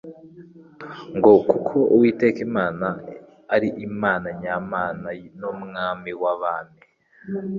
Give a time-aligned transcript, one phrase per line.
[1.17, 2.87] ngo: «Kuko Uwiteka Imana
[3.53, 5.07] ari Imana nyamana
[5.39, 6.81] n'Umwami w'abami,